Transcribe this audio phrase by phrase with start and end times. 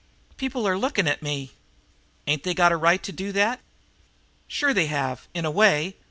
[0.35, 1.51] "People been looking at me."
[2.25, 3.59] "Ain't they got a right to do that?"
[4.47, 5.95] "Sure they have, in a way.